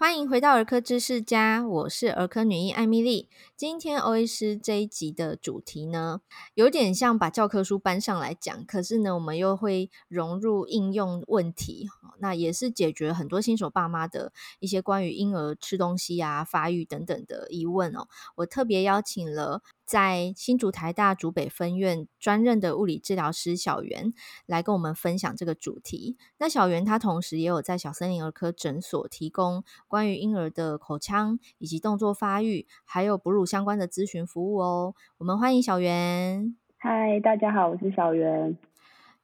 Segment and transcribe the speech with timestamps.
[0.00, 3.28] 欢迎回到儿科知识家，我是儿科女医艾米丽。
[3.56, 6.20] 今天 O 医师这一集的主题呢，
[6.54, 11.88] 有点像把教科书搬上来讲，可是呢，我们又会融入应用问题，
[12.20, 18.06] 那也是解决很多新手爸妈的一些关于婴儿吃东西啊、发育等等的疑问哦。
[18.36, 24.12] 我特别邀请了在新竹台大竹北分院专任的物理治疗师小袁
[24.44, 26.18] 来跟我们分享这个主题。
[26.36, 29.64] 那小袁他同时也有在小森林儿科诊所提供。
[29.86, 34.94] 关于婴儿的口腔以及动作发育，还有哺乳相关的咨询服务哦。
[35.16, 36.54] 我们欢迎小袁。
[36.76, 38.58] 嗨，大家好，我是小袁。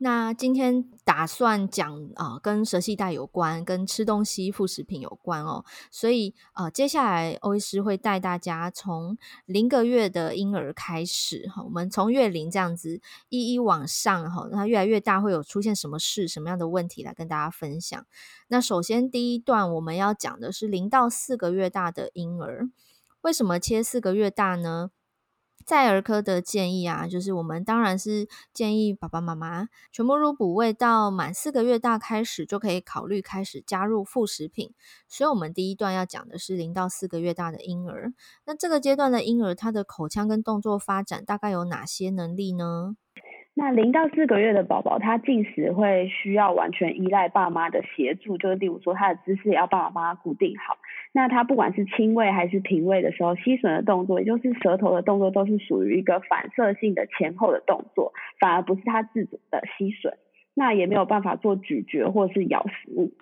[0.04, 5.64] 那今天打算讲啊、呃，跟舌系带有关，跟吃东西、副食品有关哦。
[5.90, 18.04] 所以呃，接下来欧医师会带大家从零个月的婴儿开始哈，我们从月龄这样子一一往上哈，那越来越大会有出现什么事、什么样的问题来跟大家分享。
[18.48, 22.68] 那首先第一段我们要讲的是零到四个月大的婴儿，
[23.22, 24.90] 为什么切四个月大呢？
[25.66, 34.72] 在儿科的建议啊，就是我们当然是建议爸爸妈妈全部乳哺喂到满四个月大开始，就可以考虑开始加入副食品。
[35.08, 38.12] 所以，我们第一段要讲的是零到四个月大的婴儿。
[38.44, 42.96] 那这个阶段的婴儿，他的口腔跟动作发展大概有哪些能力呢？
[43.56, 50.76] 那零到四个月的宝宝，他进食会需要完全依赖爸妈的协助，就是例如说他的姿势也要爸爸妈妈固定好。
[51.12, 60.14] 那他不管是亲喂还是平喂的时候，吸吮的动作，也就是舌头的动作，都是属于一个反射性的前后的动作，反而不是他自主的吸吮。
[60.54, 63.12] 那也没有办法做咀嚼或是咬食物。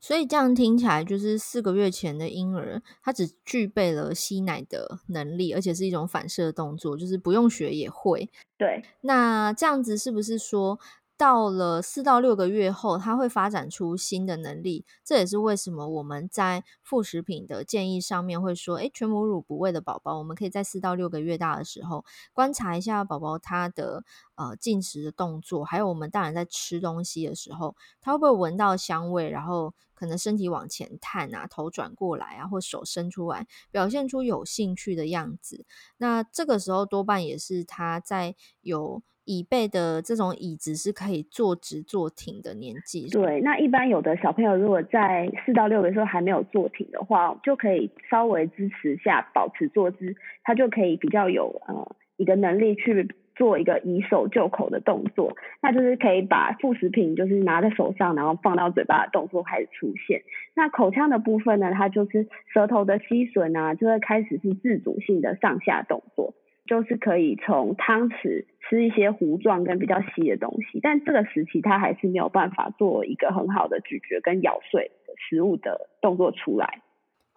[0.00, 8.30] 所以这样听起来，就是四个月前的婴儿，他只具备了吸奶的能力，而且是一种反射动作，就是不用学也会。
[8.56, 10.78] 对，那这样子是不是说，
[11.20, 14.86] 到了四到六个月后，他会发展出新的能力？
[15.04, 24.02] 这也是为什么我们在副食品的建议上面会说，诶，全母乳不喂的宝宝，我们可以在四到六个月大的时候观察一下宝宝他的
[24.36, 35.66] 呃进食的动作，还有我们大人在吃东西的时候，他会不会闻到香味，然后可能身体往前探啊，头转过来啊，或手伸出来，表现出有兴趣的样子。
[35.98, 39.02] 那这个时候多半也是他在有。
[39.24, 43.08] 椅背的这种椅子是可以坐直坐挺的年纪。
[43.08, 60.22] 对，那一般有的小朋友如果在四到六的时候还没有坐挺的话，就可以稍微支持下，保持坐姿，他就可以比较有呃一个能力去做一个以手就口的动作，那就是可以把副食品就是拿在手上，然后放到嘴巴的动作开始出现。
[60.54, 66.34] 那口腔的部分呢，它就是舌头的吸吮啊，就会开始是自主性的上下动作。
[66.70, 76.80] 就是可以从汤匙吃一些糊状跟比较稀的东西，但这个时期他还是没有办法做一个很好的咀嚼跟咬碎食物的动作出来。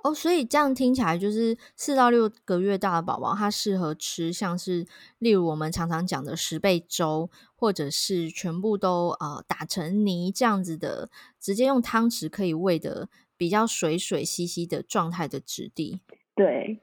[0.04, 4.86] 哦，所以这样听起来就是四到六个月大的宝宝，他适合吃像是
[5.18, 16.02] 例如我们常常讲的十倍粥，或者是全部都呃打成泥这样子的，直接用汤匙可以喂的比较水水稀稀的状态的质地。
[16.36, 16.80] 对。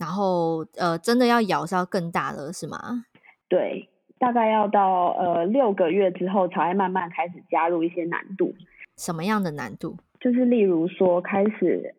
[0.00, 3.04] 然后，呃，真的要咬是要更大的，是吗？
[3.50, 3.86] 对，
[4.18, 8.54] 大概要到呃六个月之后，才会慢慢开始加入一些难度。
[8.96, 9.98] 什么样的难度？
[10.18, 11.94] 就是例如说，开始，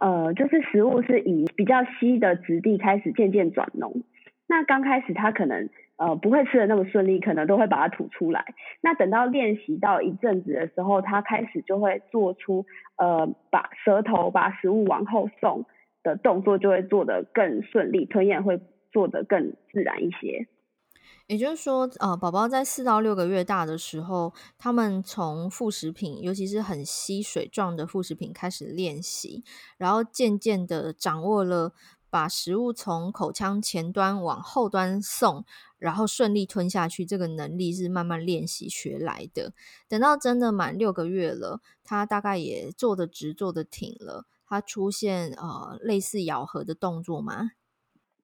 [0.00, 4.02] 呃，就是食物是以比较稀的质地开始渐渐转浓。
[4.46, 8.44] 那刚开始他可能呃不会吃的那么顺利，可能都会把它吐出来。
[8.82, 12.66] 那等到练习到一阵子的时候，他开始就会做出
[12.98, 15.64] 呃把舌头把食物往后送。
[16.06, 18.60] 的动作就会做得更顺利，吞咽会
[18.92, 20.46] 做得更自然一些。
[21.26, 29.42] 也就是说，呃，宝宝在四到六个月大的时候，他们从副食品，尤其是很吸水状的副食品开始练习，
[29.76, 31.72] 然后渐渐的掌握了
[32.08, 35.44] 把食物从口腔前端往后端送，
[35.78, 39.52] 然后顺利吞下去这个能力是慢慢练习学来的。
[39.88, 44.26] 等到真的满六个月了，他大概也坐得直、坐得挺了。
[44.48, 47.50] 它出现呃类似咬合的动作吗？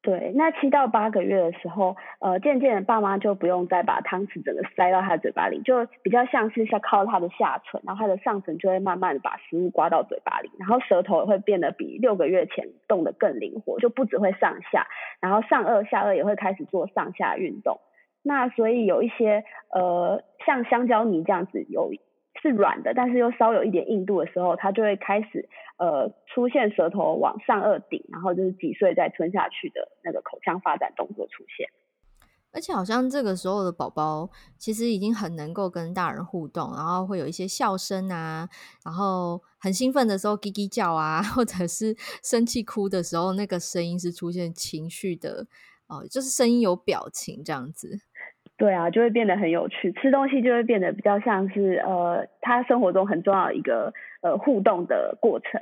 [0.05, 14.89] 对，那七到八个月的时候，呃，渐渐的爸妈就不用再把汤匙整个塞到他的嘴巴里，就比较像是像靠他的下唇，然后他的上唇就会慢慢的把食物刮到嘴巴里，然后舌头也会变得比六个月前动得更灵活，就不只会上下，
[15.21, 17.79] 然后上颚下颚也会开始做上下运动。
[18.25, 21.93] 那所以有一些呃像香蕉泥这样子有。
[22.41, 25.49] 是软的，但是又稍有一点硬度的时候，它就会开始
[25.79, 31.69] 呃出现舌头往上颚顶，然后就是几岁再吞下去的那个口腔发展动作出现。
[32.55, 38.47] 而且好像这个时候的宝宝其实已经很能够跟大人互动，然后会有一些笑声啊，
[38.85, 45.47] 然后很兴奋的时候叽叽叫啊，或者是生气哭的时候，那个声音是出现情绪的
[45.87, 47.99] 哦、呃，就是声音有表情这样子。
[48.63, 55.61] 对啊，就会变得很有趣，吃东西就会变得比较像是呃，他生活中很重要的一个呃互动的过程。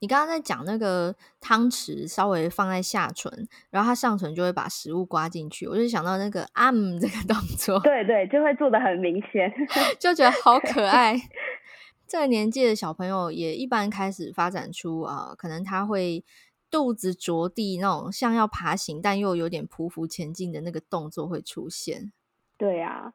[0.00, 3.32] 你刚刚在讲那个汤匙稍微放在下唇，
[3.70, 9.50] 然后它上唇就会把食物刮进去，我就想到那个啊嗯这个动作， 对对，就会做的很明显，
[9.98, 11.16] 就觉得好可爱。
[12.06, 16.22] 这个年纪的小朋友也一般开始发展出啊、呃，可能他会
[16.70, 22.12] 肚子着地那种像要爬行但又有点匍匐前进的那个动作会出现。
[22.58, 23.12] 对啊，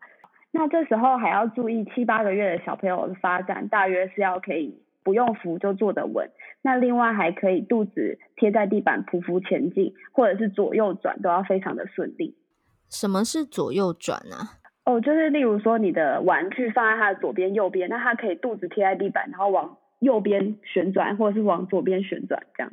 [0.51, 4.81] 那这时候还要注意七八个月的小朋友的发展，大约是要可以。
[5.05, 6.29] 不用扶就坐得稳，
[6.61, 12.37] 那另外还可以肚子贴在地板匍匐前进，或者是左右转都要非常的顺利。
[12.89, 14.55] 什么是左右转啊？
[14.85, 22.71] 哦，就是例如说你的玩具放在它的左边、右边，那它可以肚子贴在地板，然后往右边旋转，或者是往左边旋转这样。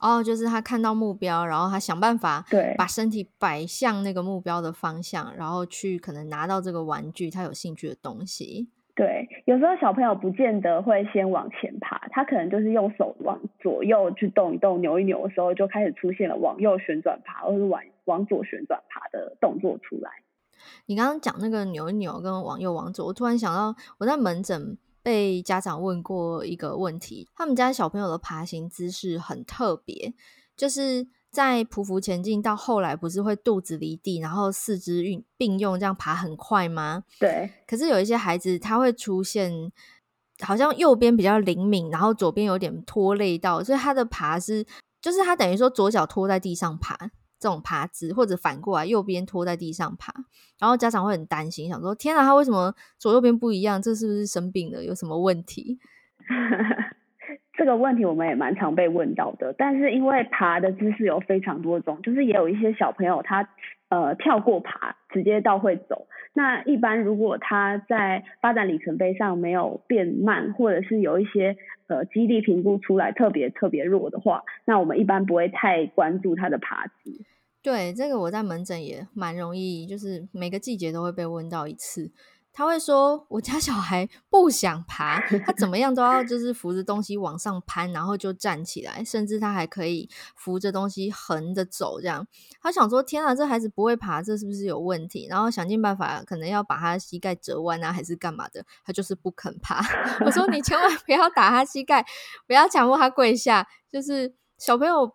[0.00, 8.68] 哦，就是他看到目标，然后他想办法对把身体摆向那个目标的方向，然后去可能拿到这个玩具他有兴趣的东西。
[8.94, 20.10] 对，有时候小朋友不见得会先往前爬，他可能就是用手往左右去动一动、扭一扭的时候，就开始出现了往右旋转爬，或是往往左旋转爬的动作出来。
[20.86, 30.12] 你刚刚讲那个扭一扭跟往右往左，我突然想到，我在门诊被家长问过一个问题，他们家小朋友的爬行姿势很特别，
[30.56, 31.06] 就是。
[31.28, 37.04] 在匍匐前进到后来，不是会肚子离地，然后四肢运并用，这样爬很快吗？
[37.20, 37.50] 对。
[37.66, 39.70] 可是有一些孩子，他会出现
[40.40, 44.64] 好像右边比较灵敏，然后左边有点拖累到，所以他的爬是，
[45.02, 46.96] 就是他等于说左脚拖在地上爬
[47.46, 50.12] 这种爬姿，或者反过来右边拖在地上爬，
[50.58, 53.80] 然后家长会很担心，想说天啊，他为什么左右边不一样？
[53.80, 54.82] 这是不是生病了？
[54.82, 55.78] 有什么问题？
[57.56, 63.48] 这个问题我们也蛮常被问到的，但是因为爬的姿势有非常多种，就是也有一些小朋友他
[63.90, 66.08] 呃跳过爬，直接到会走。
[66.32, 71.56] 那一般如果他在发展里程碑上没有变慢，或者是有一些
[71.86, 77.24] 呃肌力评估出来特别特别弱的话，那我们一般不会太关注他的爬姿。
[77.66, 82.12] 对，这个我在门诊也蛮容易，就是每个季节都会被问到一次。
[82.52, 92.00] 他会说：“我家小孩不想爬，他怎么样都要就是扶着东西往上攀，然后就站起来，甚至他还可以扶着东西横着走。
[92.00, 92.28] 这样，
[92.62, 95.26] 他想说：天啊，这孩子不会爬，这是不是有问题？
[95.28, 98.64] 然后想尽办法，可能要把他膝盖折弯啊，还是干嘛的？
[98.84, 99.80] 他就是不肯爬。
[100.24, 102.06] 我说：你千万不要打他膝盖，
[102.46, 103.66] 不要强迫他跪下。
[103.90, 105.12] 就是小朋友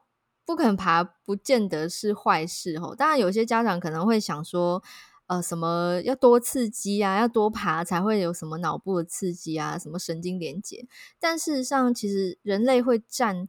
[0.51, 2.93] 不肯爬，不见得是坏事哦。
[2.95, 4.83] 当然，有些家长可能会想说。”
[5.27, 7.17] 呃，什么要多刺激啊？
[7.17, 9.79] 要多爬才会有什么脑部的刺激啊？
[9.79, 10.85] 什么神经连接？
[11.21, 13.47] 但事实上，其实人类会站，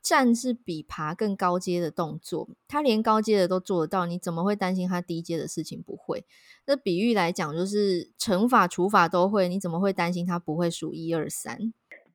[0.00, 2.50] 站是比爬更高阶的动作。
[2.68, 6.24] 他连高阶的都做得到，你怎么会担心他低阶的事情不会？
[6.66, 11.72] 那比喻来讲，就是乘法除法都会，你怎么会担心他不会数一二三？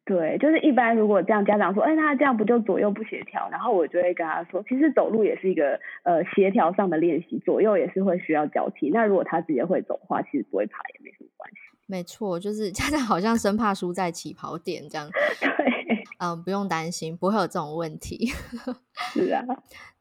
[0.10, 3.48] 对，就是一般如果这样，家长说，哎，他这样不就左右不协调？
[3.52, 8.90] 然后我就会跟他说，其实走路也是一个呃协调上的练习，左右也是会需要交替。
[8.90, 11.58] 那如果他直接会走的话，其实不会爬也没什么关系。
[11.86, 15.07] 没错，就是家长好像生怕输在起跑点这样。
[15.40, 15.79] 对。
[16.19, 18.33] 嗯，不用担心，不会有这种问题。
[19.14, 19.42] 是啊，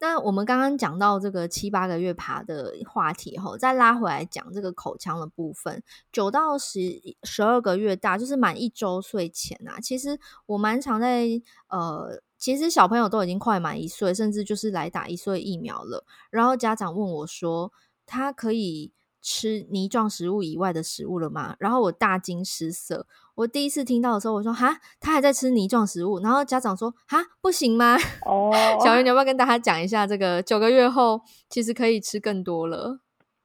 [0.01, 6.81] 那我们刚刚讲到这个七八个月爬的话题后，再拉回来讲这个口腔的部分，九到十
[7.23, 9.79] 十二个月大，就是满一周岁前啊。
[9.81, 16.05] 其实我蛮常在呃，其实小朋友都已经快满一岁，甚至就是来打一岁疫苗了。
[16.31, 17.73] 然后家长问我说，
[18.05, 21.55] 他可以吃泥状食物以外的食物了吗？
[21.61, 23.07] 然后我大惊失色。
[23.39, 24.67] 我第一次听到的时候，我说哈，
[25.01, 26.19] 他还在吃泥状食物。
[26.19, 27.95] 然后家长说哈，不行吗？
[28.27, 32.99] 哦，小云，你要不要跟大家讲一下，这个九个月后其实可以吃更多了？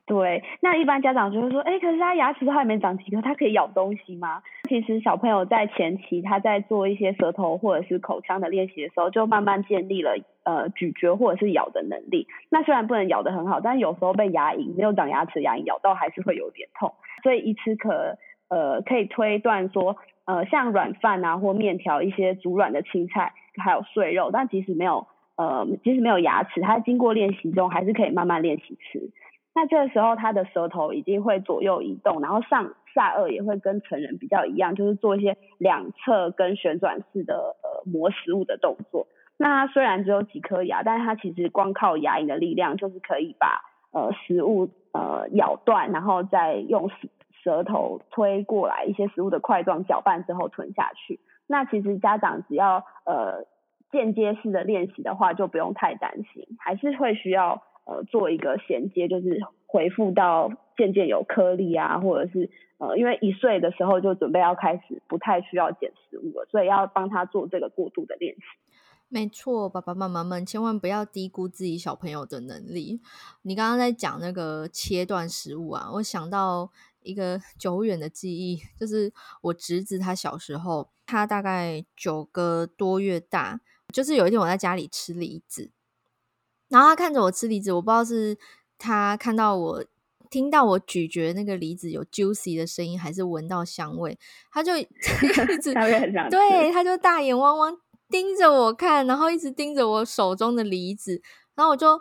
[0.07, 4.41] 对，那一般家长就会说，哎，可是他牙齿都还没长齐，可他可以咬东西吗？
[4.67, 12.27] 其实小朋友在前期他在做一些舌头或者是口腔的练习的时候，就慢慢建立了呃咀嚼或者是咬的能力。
[12.49, 18.17] 那虽然不能咬得很好，但有时候被牙龈没有长牙齿牙龈咬到还是会有点痛，所以一吃可。
[18.53, 25.07] 呃，可以推断说，呃，像软饭啊或面条，一些煮软的青菜，还有碎肉，但即使没有，
[25.37, 29.09] 呃，即使没有牙齿，它经过练习中还是可以慢慢练习吃。
[29.55, 39.07] 那这个时候，它的舌头已经会左右移动，然后上下颚也会跟成人比较一样，就是做一些两侧跟旋转式的呃磨食物的动作。
[39.37, 46.89] 那它虽然只有几颗牙，但是它其实光靠牙龈的力量，就是可以把呃食物呃咬断，然后再用
[47.43, 51.19] 舌头推过来一些食物的块状搅拌之后吞下去。
[51.45, 53.45] 那其实家长只要呃
[53.91, 68.41] 间接式的练习的话，就不用太担心，还是会需要呃做一个衔接，就是回复到渐渐有颗粒啊，或者是呃因为一岁的时候就准备要开始不太需要捡食物了，所以要帮他做这个过渡的练习。
[69.09, 72.99] 没错，爸爸妈妈们千万不要低估自己小朋友的能力。
[73.43, 76.71] 你刚刚在讲那个切断食物啊，我想到
[77.03, 83.59] 一个久远的记忆，就是我侄子他小时候，他大概九个多月大，
[83.91, 85.71] 就是有一天我在家里吃梨子，
[86.69, 88.37] 然后他看着我吃梨子，我不知道是
[88.77, 89.85] 他看到我
[90.29, 94.17] 听到我咀嚼那个梨子有 juicy 的声音，还是闻到香味，
[94.51, 94.83] 他就一
[95.61, 95.73] 直
[96.31, 97.77] 对，他就大眼汪汪。
[98.09, 101.19] 盯着我看，然后一直盯着我手中的梨子，
[101.55, 101.99] 然后我就，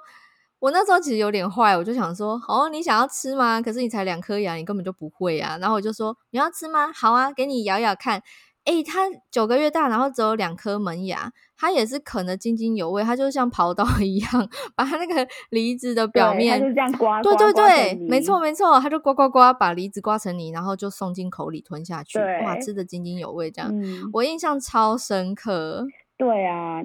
[0.63, 3.61] 我那时候其实有点坏，我就想说，哦，你想要吃吗？
[3.61, 5.59] 可是你才两颗牙，你根本就不会啊。
[5.61, 6.89] 然后我就说，你要吃吗？
[6.95, 8.23] 好啊，给你咬咬看。
[8.67, 25.85] 诶，他九个月大，然后只有两颗门牙，他也是啃得津津有味，他就像刨刀 一样，把他那个梨子的表面，就这样刮，对对对，没错没错，他就刮刮刮把梨子刮成泥，然后就送进口里吞下去，哇，吃的津津有味，这样，嗯，我印象超深刻。
[26.17, 26.81] 对啊，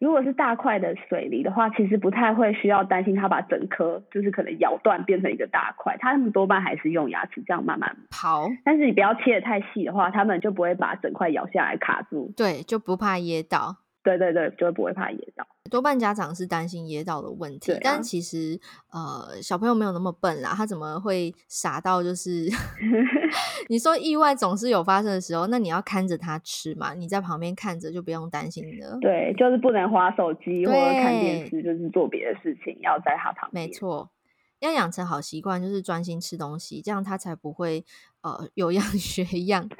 [0.00, 8.50] 如果是大块的水梨的话，其实不太会需要担心它把整颗就是可能咬断变成一个大块，它们多半还是用牙齿这样慢慢刨。
[8.64, 12.32] 但是你不要切的太细的话，它们就不会把整块咬下来卡住。
[12.36, 13.85] 对，就不怕噎到。
[14.06, 15.44] 对对对，就会不会怕噎到。
[15.68, 18.60] 多半家长是担心噎到的问题，啊、但其实
[18.92, 22.48] 呃小朋友没有那么笨啦，他怎么会傻到就是
[23.68, 28.96] 你说意外总是有发生的时候，那你要看着他吃嘛，你在旁边看着就不用担心了。
[29.00, 33.66] 对，就是不能滑手机或者看电视，就是做别的事情，要在他旁边。
[33.66, 34.10] 没错。
[34.60, 37.84] 要养成好习惯，就是专心吃东西，这样他才不会
[38.26, 39.68] 呃有样 学样。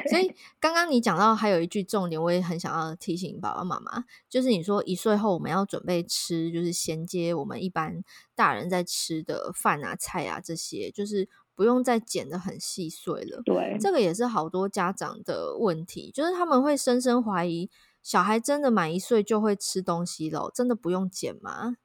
[0.10, 8.02] 所以刚刚你讲到还有一句重点，我也很想要提醒爸爸妈妈，就是你说一岁后我们要准备吃，就是衔接我们一般
[8.34, 13.40] 大人在吃的饭啊、菜啊这些，就是不用再剪得很细碎了。
[13.44, 17.70] 对，这个也是好多家长的问题，就是他们会深深怀疑
[18.02, 21.76] 小孩真的满一岁就会吃东西了，真的不用剪吗？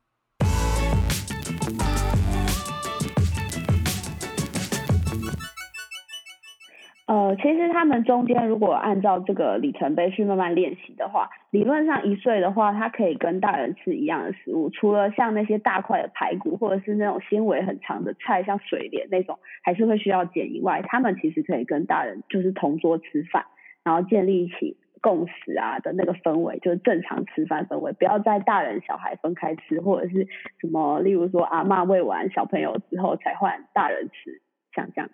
[7.08, 23.46] 呃，其实他们中间如果按照这个里程碑去慢慢练习的话，理论上一岁的话，他可以跟大人吃一样的食物，除了像那些大块的排骨或者是那种纤维很长的菜，像水莲那种，还是会需要剪以外，他们其实可以跟大人就是同桌吃饭，
[23.84, 30.28] 然后建立起共识啊的那个氛围，就是正常吃饭氛围，不要在大人小孩分开吃，或者是
[30.60, 34.42] 什么，例如说阿嬷喂完小朋友之后才换大人吃，
[34.74, 35.12] 像这样。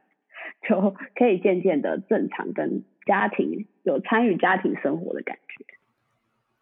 [0.68, 5.66] 就可以渐渐的正常跟家庭有参与家庭生活的感觉，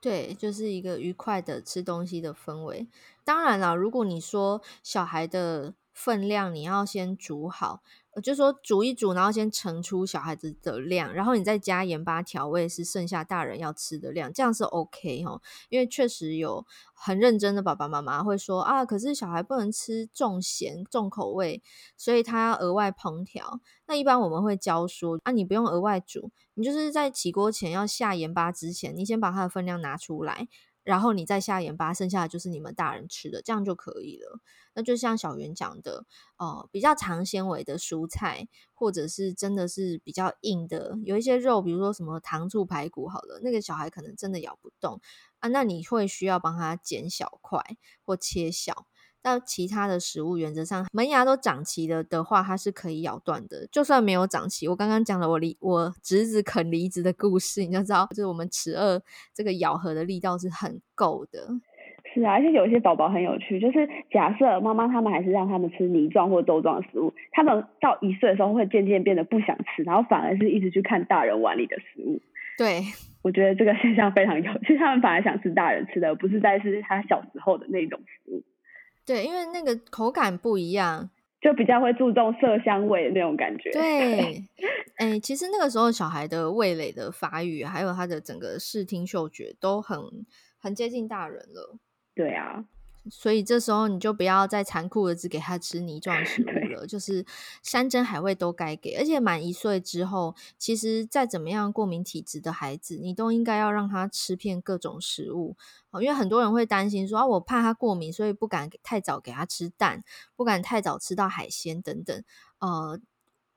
[0.01, 2.88] 对，就是一个愉快的吃东西的氛围。
[3.25, 7.82] 当然了，如果你说小孩的分量，你要先煮好。
[8.24, 15.41] 就说煮一煮，然后先盛出小孩子的量，然后你再加盐巴调味，是剩下大人要吃的量，这样是 OK 哦。
[15.70, 21.62] 因为确实有很认真的爸爸妈妈会说啊，可是小孩不能吃重咸重口味，
[21.98, 23.60] 所以他要额外烹调。
[23.86, 30.48] 那一般我们会教说啊，你不用额外煮，你就是在起锅前要下盐巴之前，你先把它的分量拿出来。
[30.89, 34.39] 然后你再下盐巴，剩下的就是你们大人吃的，这样就可以了。
[34.74, 45.00] 那就像小圆讲的，呃，比较长纤维的蔬菜，或者是真的是比较硬的，有一些肉，比如说什么糖醋排骨，好了，那个小孩可能真的咬不动
[45.41, 47.63] 啊，那你会需要帮他剪小块
[48.03, 48.88] 或切小。
[49.22, 53.68] 但其他的食物原则上门牙都长齐了的话，它是可以咬断的。
[53.72, 59.02] 就算没有长齐，我刚刚讲了我梨我侄子啃梨子的故事，你就知道，就是我们齿顎
[59.34, 61.40] 这个咬合的力道是很够的。
[62.12, 72.20] 是啊，而且有一些宝宝很有趣，就是假设妈妈他们还是让他们吃泥状或豆状的食物，他们到一岁的时候会渐渐变得不想吃，然后反而是一直去看大人碗里的食物。
[72.58, 72.82] 对，
[73.22, 78.44] 我觉得这个现象非常有趣，他们反而想吃大人吃的，而不是在是他小时候的那种食物。
[79.10, 81.10] 对，因为那个口感不一样，
[81.42, 83.72] 就比较会注重色香味的那种感觉。
[83.72, 84.44] 对，
[84.98, 89.98] 哎，其实那个时候小孩的味蕾的发育，还有他的整个视听嗅觉都很
[90.60, 91.80] 很接近大人了。
[92.13, 92.63] 对啊，
[93.12, 97.25] 所以这时候你就不要再残酷的只给他吃泥 状食物了，就是
[97.63, 98.96] 山珍海味都该给。
[98.96, 105.56] 而且满一岁之后，其实再怎么样过敏体质的孩子，你都应该要让他吃遍各种食物。
[106.01, 110.04] 因为很多人会担心说啊，我怕他过敏，所以不敢太早给他吃蛋，
[110.36, 112.24] 不敢太早吃到海鲜等等。
[112.60, 113.00] 呃，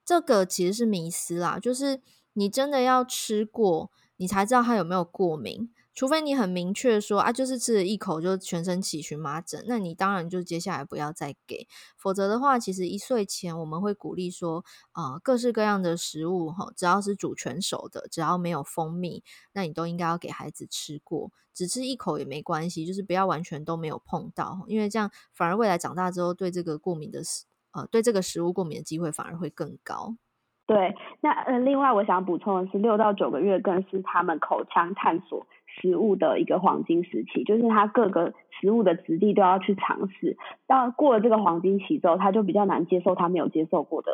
[0.05, 2.01] 这个其实是迷思啦，就是
[2.33, 5.71] 你真的要吃过，你才知道他有没有过敏。
[5.95, 11.67] 除非你很明确说啊，就是吃了一口就全身起荨麻疹，那你当然就接下来不要再给。
[11.97, 19.23] 否则的话，其实一岁前我们会鼓励说，啊、各式各样的食物哈，只要是煮全熟的，只要没有蜂蜜，
[19.53, 21.31] 那你都应该要给孩子吃过。
[21.55, 30.17] 只吃一口也没关系，就是不要完全都没有碰到，因为这样反而未来长大之后对这个过敏的食呃对这个食物过敏的机会反而会更高。
[30.65, 35.47] 对，那呃，另外我想补充的是，六到九个月更是他们口腔探索
[35.81, 40.37] 食物的一个黄金时期，就是他各个食物的质地都要去尝试。
[40.67, 44.13] 当过了这个黄金期之后，他就比较难接受他没有接受过的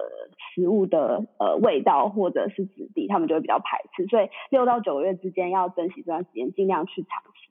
[0.55, 4.07] 食物的呃味道或者是质地，他们就会比较排斥。
[4.07, 7.51] 所以六到九个月之间要珍惜这段时间，尽量去尝试。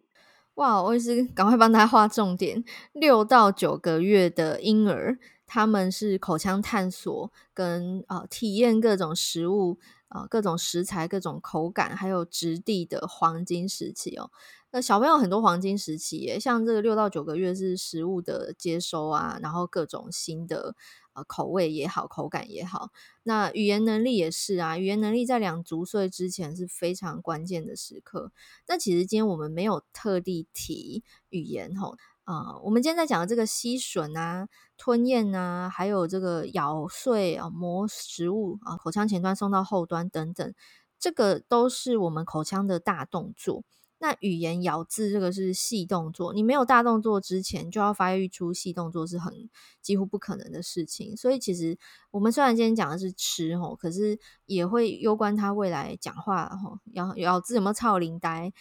[0.55, 5.17] 哇，我也是赶快帮他画重点，六到九个月的婴儿。
[5.49, 9.77] 他们是口腔探索跟呃体验各种食物
[10.09, 14.31] 呃各种食材各种口感还有质地的黄金时期哦。
[14.71, 20.75] 那小朋友很多黄金时期耶，像这个六到九个月是食物的接收啊，然后各种新的
[21.13, 22.91] 呃口味也好，口感也好。
[23.23, 28.31] 那语言能力也是啊，语言能力在两足岁之前是非常关键的时刻。
[28.67, 31.97] 那其实今天我们没有特地提语言吼。
[32.27, 40.53] 呃，我们今天在讲的这个吸吮啊、吞咽啊，还有这个咬碎啊、磨食物啊，口腔前端送到后端等等，
[40.99, 43.63] 这个都是我们口腔的大动作。
[43.99, 49.49] 那语言咬字这个是细动作，你没有大动作之前就要发育出细动作是很
[49.81, 51.15] 几乎不可能的事情。
[51.15, 51.79] 所以其实
[52.11, 58.51] 我们虽然今天讲的是吃吼，可是也会攸关他未来讲话吼，咬咬字有没有臭奶呆。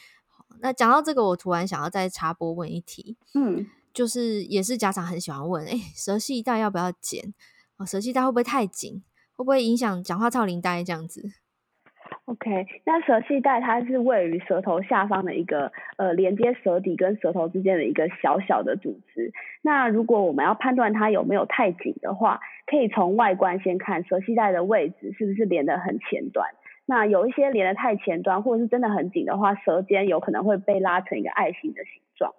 [0.61, 7.35] 那讲到这个，我突然想要再插播问一题，嗯，就是也是家长很喜欢问，哎、欸，舌系带要不要剪？
[7.79, 9.03] 哦，舌系带会不会太紧？
[9.35, 11.23] 会不会影响讲话臭奶呆这样子
[12.25, 19.31] ？OK，那舌系带它是位于舌头下方的一个呃连接舌底跟舌头之间的一个小小的组织。
[19.61, 26.49] 那如果我们要判断它有没有太紧的话，可以从外观先看舌系带的位置是不是连得很前端。
[26.87, 32.33] 那有一些连得太前端，或者是真的很紧的话，舌尖有可能会被拉成一个爱心的形状。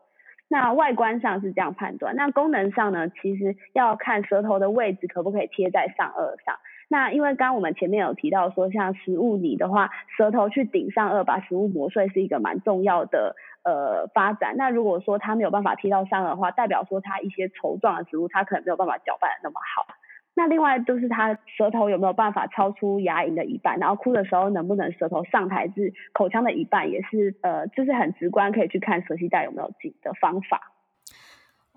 [0.48, 2.16] 那外观上是这样判断。
[2.16, 6.56] 那功能上呢，其实要看舌头的位置可不可以贴在上颚上。
[6.88, 14.56] 那因为刚刚我们前面有提到说，像食物泥的话，舌头去顶上颚把食物磨碎是一个蛮重要的呃发展。
[14.56, 19.86] 那如果说它没有办法贴到上颚的话，代表说它一些稠状的食物它可能没有办法搅拌的那么好。
[20.38, 30.74] 那另外就是他舌头有没有办法超出牙龈的一半，然后哭的时候能不能舌头上抬至口腔的一半，也是呃，就是很直观可以去看舌系带有没有紧的方法。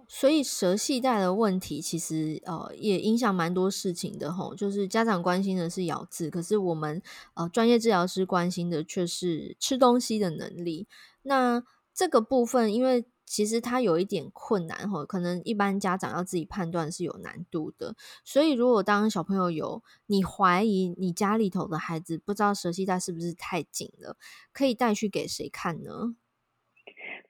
[0.06, 7.00] 所以舌系带的问题其实呃也影响蛮多事情的吼，就是家长关心的是咬字，可是我们
[7.32, 10.86] 呃专业治疗师关心的却是吃东西的能力。
[11.22, 11.62] 那
[11.94, 13.06] 这个部分因为。
[13.30, 17.94] 其实它有一点困难哈，可能一般家长要自己判断是有难度的。
[18.24, 24.16] 所以如果当小朋友有你怀疑你家里头的孩子不知道舌系带是不是太紧了，
[24.52, 26.16] 可以带去给谁看呢？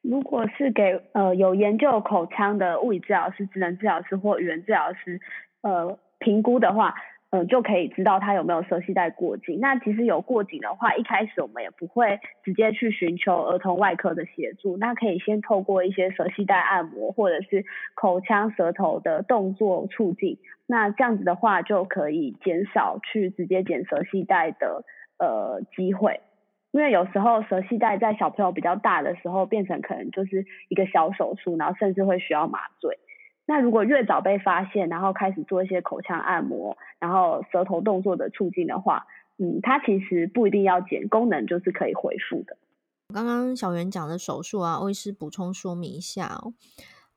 [0.01, 5.21] 如果是给呃有研究口腔的物理治疗师、职能治疗师或语言治疗师
[5.61, 6.95] 呃评估的话。
[7.33, 9.61] 嗯，就可以知道他有没有舌系带过紧。
[9.61, 14.77] 那其实有过紧的话，一开始我们也不会直接去寻求儿童外科的协助。
[14.77, 17.65] 那可以先透过一些舌系带按摩，或者是
[17.95, 20.39] 口腔舌头的动作促进。
[20.67, 24.85] 那这样子的话，就可以减少去直接剪舌系带的
[25.19, 26.21] 呃机会。
[26.73, 32.99] 因为有时候舌系带在小朋友比较大的时候，变成可能就是一个小手术，然后甚至会需要麻醉。
[33.51, 39.09] 那如果越早被发现，然后开始做一些口腔按摩，然后舌头动作的促进的话，
[39.39, 42.57] 嗯，它其实不一定要剪，功能就是可以恢复的。
[43.13, 46.55] 刚刚小袁讲的手术啊，欧医师补充说明一下哦。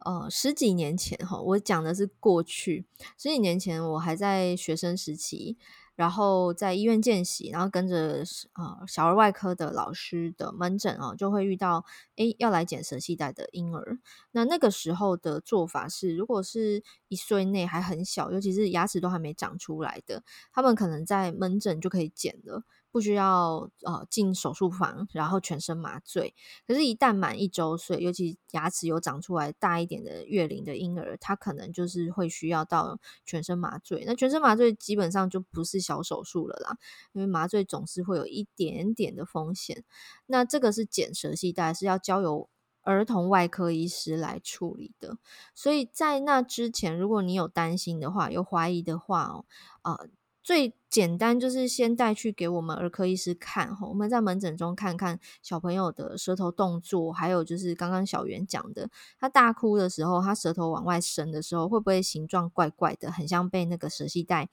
[0.04, 5.56] 呃，十几年前哈，我讲的是过去，十几年前我还在学生时期。
[5.96, 14.00] 然后在医院见习，然后跟着、呃、小儿外科的老师的门诊啊，就会遇到诶要来剪舌系带的婴儿。
[14.32, 22.64] 那那个时候的做法是，如果是一岁内还很小，尤其是牙齿都还没长出来的，他们可能在门诊就可以剪了。
[22.94, 26.36] 不需要呃进手术房，然后全身麻醉。
[26.68, 34.04] 可是，一旦满一周岁，尤其牙齿有长出来大一点的月龄的婴儿，他可能就是会需要到全身麻醉。
[34.06, 36.78] 那全身麻醉基本上就不是小手术了啦，
[37.14, 39.84] 因为麻醉总是会有一点点的风险。
[40.28, 42.48] 那这个是剪舌系带，是要交由
[42.84, 45.18] 儿童外科医师来处理的。
[45.56, 49.46] 所以在那之前，如果你有担心的话，有怀疑的话哦，
[49.82, 50.10] 呃。
[50.44, 64.50] 最简单就是先带去给我们儿科医师看，我们在门诊中看看小朋友的舌头动作，还有就是刚刚小圆讲的，他大哭的时候，他舌头往外伸的时候，会不会形状怪怪的，很像被那个舌系带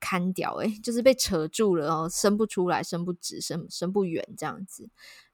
[0.00, 4.90] 看掉，诶，就是被扯住了哦，伸不出来，伸不直，伸伸不远这样子。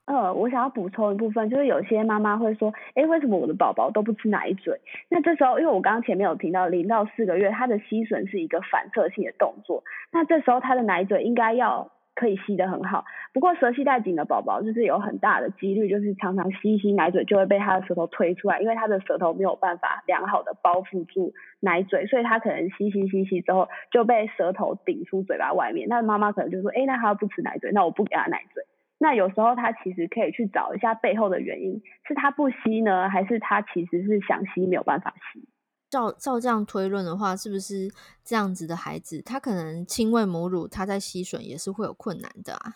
[0.06, 4.80] 呃，我想要补充一部分，就是有些妈妈会说，哎，为什么我的宝宝都不吃奶嘴？
[5.08, 13.04] 那这时候，因为我刚刚前面有提到，零到四个月，它的吸吮是一个反射性的动作，那这时候他的奶嘴应该要可以吸得很好。
[13.34, 25.88] 不过舌系带紧的宝宝，就是有很大的几率，就是常常吸一吸奶嘴就会被他的舌头推出来，因为他的舌头没有办法良好的包覆住奶嘴，所以他可能吸吸吸吸之后就被舌头顶出嘴巴外面。
[25.88, 28.62] 那妈妈可能就说，哎，那他不吃奶嘴，那我不给他奶嘴。
[28.98, 35.46] 那有时候他其实可以去找一下背后的原因，是他不吸呢，还是他其实是想吸没有办法吸？
[35.88, 37.88] 照照这样推论的话，是不是
[38.24, 42.74] 这样子的孩子，他可能亲喂母乳，他在吸吮也是会有困难的啊？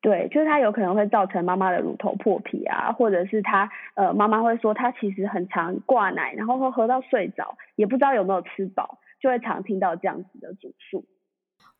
[0.00, 11.04] 对，就是他有可能会造成妈妈的乳头破皮啊，或者是他呃妈妈会说他其实很常挂奶，然后会喝到睡着，也不知道有没有吃饱，就会常听到这样子的主诉。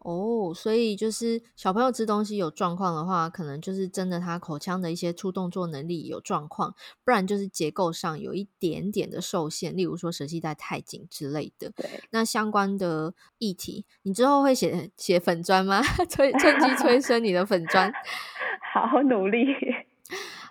[0.05, 11.71] 哦，oh, 所以就是小朋友吃东西有状况的话，可能就是真的他口腔的一些粗动作能力有状况，不然就是结构上有一点点的受限，例如说舌系带太紧之类的。
[11.77, 15.81] 对，那相关的议题，你之后会写写粉砖吗？
[16.11, 17.93] 催趁机催生你的粉专，
[18.75, 19.47] 好努力。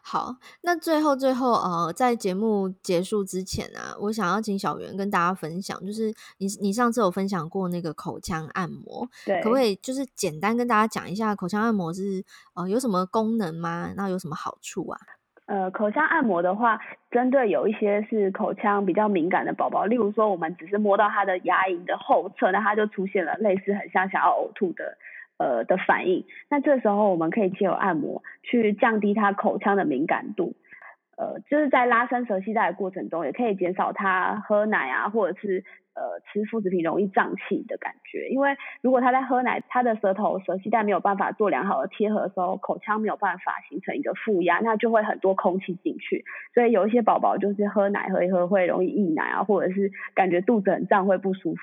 [0.04, 12.24] 好，那最后最后呃，在节目结束之前啊，我想要请小圆跟大家分享，就是你你上次有分享过那个口腔按摩，对，可不可以就是简单跟大家讲一下口腔按摩是
[12.56, 13.94] 呃有什么功能吗？
[13.96, 15.00] 那有什么好处啊？
[15.46, 16.80] 呃，口腔按摩的话，
[17.12, 24.98] 针对有一些是口腔比较敏感的宝宝，例如说我们只是摸到他的牙龈的后侧，那他就出现了类似很像想要呕吐的。
[25.42, 30.54] 呃的反应，那这时候我们可以借由按摩去降低他口腔的敏感度，
[31.18, 35.64] 呃，就是在拉伸舌系带的过程中，也可以减少他喝奶啊，或者是
[35.96, 38.30] 呃吃副食品容易胀气的感觉。
[38.30, 46.24] 因为如果他在喝奶，他的舌头舌系带没有办法做良好的贴合的时候，口腔没有办法形成一个负压，那就会很多空气进去，
[46.54, 51.62] 所以有一些宝宝就是喝奶喝一喝会容易溢奶啊，或者是感觉肚子很胀会不舒服。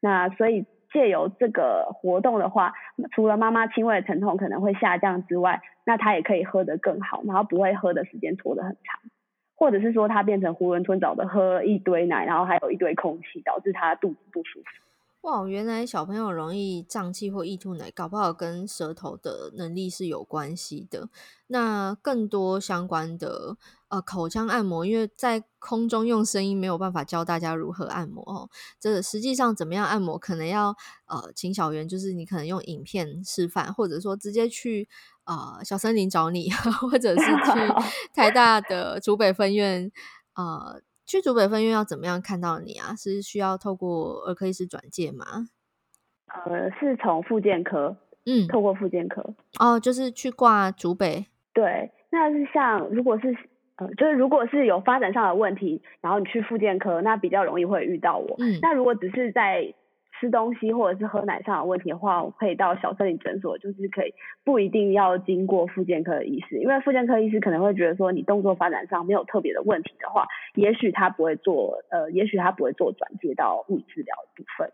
[0.00, 0.66] 那所以。
[0.94, 2.72] 借由这个活动的话，
[3.12, 9.00] 除了妈妈轻微的疼痛可能会下降之外，那她也可以喝得更好，然后不会喝的时间拖得很长，
[9.56, 14.66] 或者是说她变成囫囵吞枣的喝一堆奶，然后还有一堆空气，导致她肚子不舒服。
[15.24, 21.08] 哇，原来小朋友容易胀气或易吐奶，搞不好跟舌头的能力是有关系的。
[21.46, 23.56] 那更多相关的
[23.88, 28.50] 呃口腔按摩，因为在空中用声音没有办法教大家如何按摩哦。
[28.78, 34.86] 这个实际上怎么样按摩，可能要呃请小圆，就是你可能用影片示范，或者说直接去
[35.24, 36.50] 呃小森林找你，
[36.82, 37.52] 或者是去
[38.12, 39.90] 台大的竹北分院
[40.34, 40.82] 呃。
[41.06, 42.94] 去竹北分院要怎么样看到你啊？
[42.96, 45.48] 是需要透过儿科医师转介吗？
[46.46, 49.22] 呃，是从复健科，嗯，透过复健科
[49.60, 51.26] 哦，就是去挂竹北。
[51.52, 53.36] 对，那是像如果是
[53.76, 58.36] 呃，就是如果是有发展上的问题，然后你去复健科，那比较容易会遇到我。
[58.38, 59.74] 嗯，那如果只是在
[60.20, 74.70] 吃东西或者是喝奶上的问题的话，我可以到小森林诊所，就是可以不一定要经过复健科的医师，因为复健科医师可能会觉得说你动作发展上没有特别的问题的话，也许他不会做，呃，也许他不会做转接到物理治疗的部分。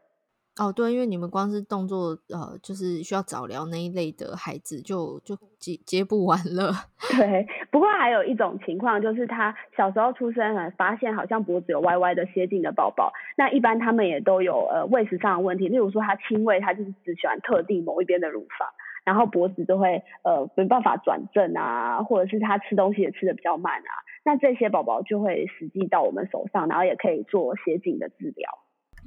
[0.59, 6.73] 哦，对，因为你们光是动作，呃，就是需要早疗那一类的孩子就，就接接不完了。
[7.17, 18.69] 对，不过还有一种情况，就是他小时候出生了，发现好像脖子有歪歪的斜颈的宝宝，那一般他们也都有呃喂食上的问题，例如说他亲喂，他就是只喜欢特定某一边的乳房，
[19.05, 23.93] 然后脖子就会呃没办法转正啊，或者是他吃东西也吃的比较慢啊，
[24.25, 28.51] 那这些宝宝就会实际到我们手上，然后也可以做斜颈的治疗。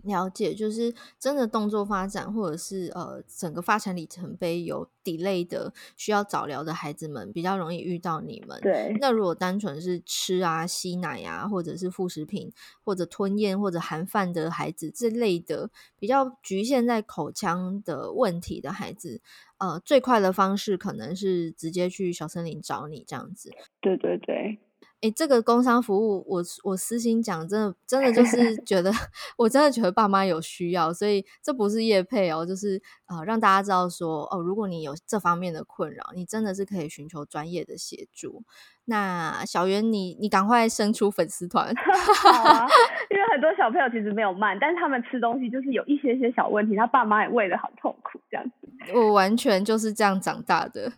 [0.04, 8.60] 了解，就是真的动作发展，或者是呃整个发展里程碑有 delay 的，需要早疗的孩子们，比较容易遇到你们。
[8.62, 12.52] 对，那如果单纯是吃啊、吸奶啊，或者是副食品，
[12.84, 19.22] 或者吞咽或者含饭的孩子，这类的比较局限在口腔的问题的孩子，
[19.58, 23.52] 呃，最快的方式可能是直接去小森林找你这样子。
[23.80, 24.60] 对对对。
[25.04, 28.89] 哎，这个工商服务，我我私心讲，真的真的就 是觉得，
[29.38, 38.44] 我真的觉得爸妈有需要，所以这不是业配哦，就是呃让大家知道说，哦，如果你有这方面的困扰，你真的是可以寻求专业的协助。
[38.86, 41.68] 那小袁，你你赶快伸出粉丝团，
[43.12, 48.70] 因为很多小朋友其实没有慢，但是他们吃东西就是有一些些小问题，他爸妈也喂的好痛苦，这样子。
[48.94, 50.92] 我完全就是这样长大的，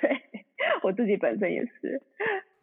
[0.00, 0.22] 对，
[0.82, 2.02] 我自己本身也是。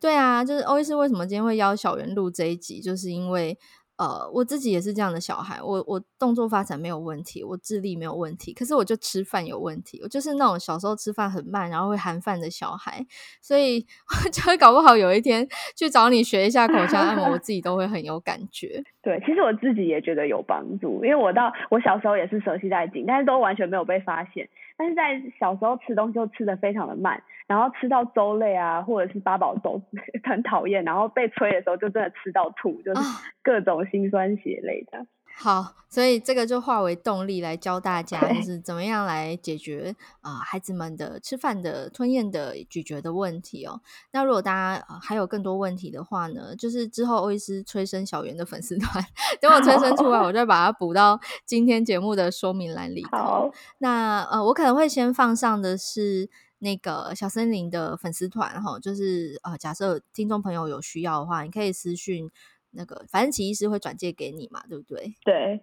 [0.02, 3.56] 对啊，就是欧医师为什么今天会邀小圆录这一集，就是因为
[3.98, 13.06] 呃，我自己也是这样的小孩，我我动作发展没有问题，我智力没有问题，可是我就吃饭有问题，我就是那种小时候吃饭很慢，然后会含饭的小孩，
[13.40, 13.86] 所以
[14.26, 18.84] 我就会搞不好有一天去找你学一下口腔按摩，我 自己都会很有感觉。
[19.04, 24.50] 对，其实我自己也觉得有帮助，因为我到我小时候也是舌系带紧，但是都完全没有被发现。
[24.82, 29.80] 但是在小时候吃东西就吃的非常的慢，然后吃到粥类啊，或者是八宝粥
[30.28, 33.02] 很讨厌，然后被催的时候就真的吃到吐，就是
[33.44, 35.06] 各种心酸血泪的。
[35.36, 43.82] 好，所以这个就化为动力来教大家，就是怎么样来解决啊、呃、孩子们的吃饭的吞咽的咀嚼的问题哦。
[44.12, 49.04] 那如果大家、呃、还有更多问题的话呢，就是之后欧医师催生小圆的粉丝团，
[49.42, 53.52] 等我催生出来，我再把它补到今天节目的说明栏里头。
[53.80, 62.30] 那呃，我可能会先放上的是那个小森林的粉丝团哈，就是呃，假设听众朋友有需要的话，你可以私讯。
[62.72, 65.14] 那个，反正奇医师会转借给你嘛，对不对？
[65.24, 65.62] 对。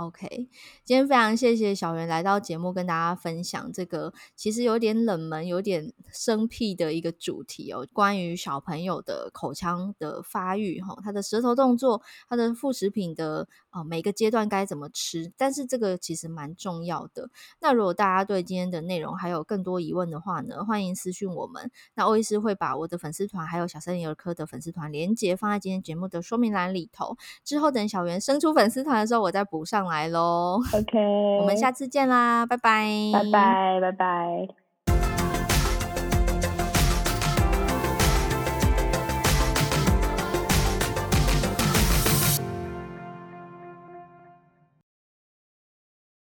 [0.00, 0.48] OK，
[0.82, 17.28] 今天非常谢谢小圆来到节目跟大家分享这个其实有点冷门、有点生僻的一个主题哦，关于小朋友的口腔的发育哈，他的舌头动作、他的副食品的啊、每个阶段该怎么吃，但是这个其实蛮重要的。
[17.60, 21.70] 那如果大家对今天的内容还有更多疑问的话呢，欢迎私讯我们。
[21.94, 27.18] 那欧医师会把我的粉丝团还有小森林儿科的粉丝团连接放在今天节目的说明栏里头。
[27.44, 30.98] 之后等小圆生出粉丝团的时候，我再补上来喽，OK，
[31.40, 34.59] 我们下次见啦，拜拜，拜拜，拜拜。